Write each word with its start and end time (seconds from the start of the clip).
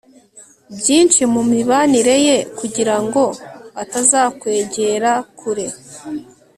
byinshi 0.77 1.21
mu 1.33 1.41
mibanire 1.51 2.15
ye, 2.27 2.37
kugira 2.59 2.95
ngo 3.03 3.23
atazakwegera 3.81 5.11
kure 5.39 5.67